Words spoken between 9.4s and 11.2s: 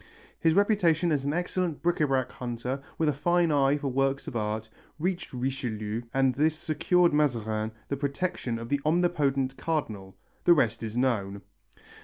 Cardinal; the rest is